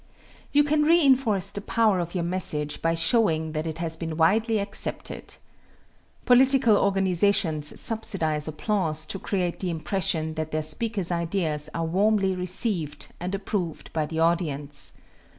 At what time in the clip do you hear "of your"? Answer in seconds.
1.99-2.23